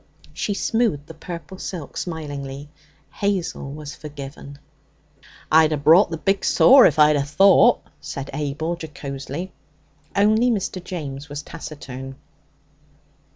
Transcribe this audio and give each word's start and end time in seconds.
She 0.33 0.55
smoothed 0.55 1.05
the 1.05 1.13
purple 1.13 1.59
silk 1.59 1.95
smilingly. 1.95 2.69
Hazel 3.11 3.71
was 3.71 3.93
forgiven. 3.93 4.57
'I'd 5.51 5.73
a 5.73 5.77
brought 5.77 6.09
the 6.09 6.17
big 6.17 6.43
saw 6.43 6.81
if 6.85 6.97
I'd 6.97 7.15
'a 7.15 7.21
thought,' 7.21 7.83
said 7.99 8.31
Abel 8.33 8.75
jocosely. 8.81 9.51
Only 10.15 10.49
Mr. 10.49 10.83
James 10.83 11.29
was 11.29 11.43
taciturn. 11.43 12.15